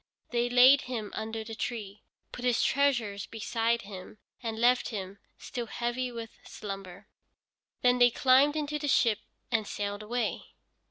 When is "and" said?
4.41-4.57, 9.51-9.67